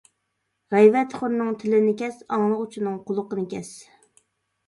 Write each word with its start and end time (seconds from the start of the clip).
غەيۋەتخورنىڭ 0.75 1.51
تىلىنى 1.63 1.93
كەس، 2.01 2.17
ئاڭلىغۇچىنىڭ 2.37 2.95
قۇلىقىنى 3.09 3.43
كەس. 3.53 3.69